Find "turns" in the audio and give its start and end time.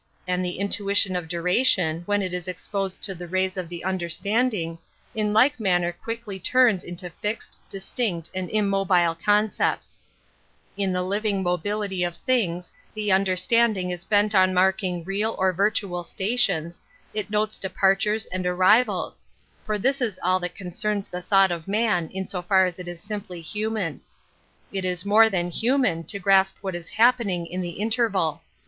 6.39-6.83